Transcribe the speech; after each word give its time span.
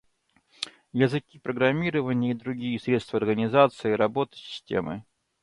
Языки 0.93 1.37
программирования 1.37 2.31
и 2.31 2.33
другие 2.33 2.79
средства 2.79 3.17
организации 3.19 3.91
работы 3.91 4.35
системы 4.35 5.05